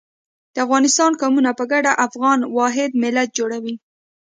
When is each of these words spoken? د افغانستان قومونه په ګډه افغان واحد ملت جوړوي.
د 0.53 0.55
افغانستان 0.65 1.11
قومونه 1.21 1.51
په 1.59 1.63
ګډه 1.71 1.91
افغان 2.07 2.39
واحد 2.57 2.91
ملت 3.03 3.29
جوړوي. 3.37 3.75